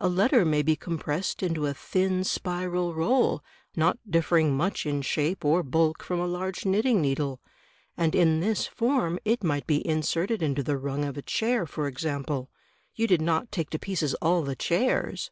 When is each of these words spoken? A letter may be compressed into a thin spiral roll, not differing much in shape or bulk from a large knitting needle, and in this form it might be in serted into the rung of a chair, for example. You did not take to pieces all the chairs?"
A 0.00 0.08
letter 0.08 0.44
may 0.44 0.62
be 0.62 0.74
compressed 0.74 1.44
into 1.44 1.64
a 1.66 1.74
thin 1.74 2.24
spiral 2.24 2.92
roll, 2.92 3.40
not 3.76 4.00
differing 4.10 4.56
much 4.56 4.84
in 4.84 5.00
shape 5.00 5.44
or 5.44 5.62
bulk 5.62 6.02
from 6.02 6.18
a 6.18 6.26
large 6.26 6.66
knitting 6.66 7.00
needle, 7.00 7.40
and 7.96 8.16
in 8.16 8.40
this 8.40 8.66
form 8.66 9.20
it 9.24 9.44
might 9.44 9.68
be 9.68 9.76
in 9.76 10.00
serted 10.00 10.42
into 10.42 10.64
the 10.64 10.76
rung 10.76 11.04
of 11.04 11.16
a 11.16 11.22
chair, 11.22 11.66
for 11.66 11.86
example. 11.86 12.50
You 12.96 13.06
did 13.06 13.22
not 13.22 13.52
take 13.52 13.70
to 13.70 13.78
pieces 13.78 14.14
all 14.14 14.42
the 14.42 14.56
chairs?" 14.56 15.30